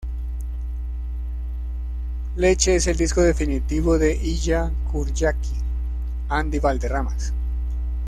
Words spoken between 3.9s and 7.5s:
de Illya Kuryaki and the Valderramas.